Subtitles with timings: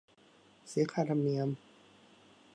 [0.67, 1.49] เสียค่าธรรมเนียม